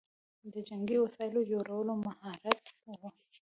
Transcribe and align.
د 0.53 0.55
جنګي 0.67 0.97
وسایلو 1.03 1.47
جوړول 1.51 1.87
مهارت 2.05 2.61
و 2.99 3.01